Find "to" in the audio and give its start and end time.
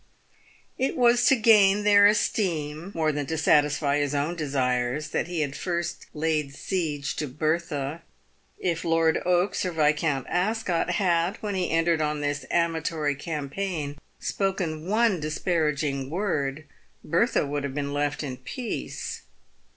1.27-1.35, 3.27-3.37, 7.17-7.27